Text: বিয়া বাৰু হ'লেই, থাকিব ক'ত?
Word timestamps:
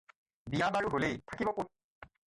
বিয়া 0.53 0.69
বাৰু 0.77 0.89
হ'লেই, 0.95 1.15
থাকিব 1.33 1.53
ক'ত? 1.59 2.11